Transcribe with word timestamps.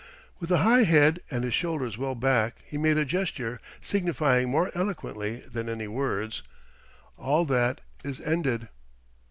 With 0.39 0.49
a 0.51 0.57
high 0.57 0.81
head 0.81 1.19
and 1.29 1.43
his 1.43 1.53
shoulders 1.53 1.95
well 1.95 2.15
back 2.15 2.55
he 2.65 2.75
made 2.75 2.97
a 2.97 3.05
gesture 3.05 3.61
signifying 3.81 4.49
more 4.49 4.71
eloquently 4.73 5.41
than 5.41 5.69
any 5.69 5.87
words: 5.87 6.41
"All 7.17 7.45
that 7.45 7.81
is 8.03 8.19
ended!" 8.19 8.69